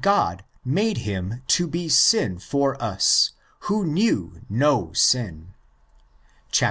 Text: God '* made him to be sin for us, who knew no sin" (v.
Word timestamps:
God 0.00 0.44
'* 0.56 0.64
made 0.78 0.96
him 1.04 1.42
to 1.48 1.66
be 1.66 1.90
sin 1.90 2.38
for 2.38 2.82
us, 2.82 3.32
who 3.68 3.84
knew 3.84 4.40
no 4.48 4.94
sin" 4.94 5.52
(v. 6.58 6.70